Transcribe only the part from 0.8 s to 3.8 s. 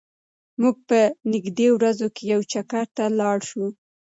به په نږدې ورځو کې یو چکر ته لاړ شو.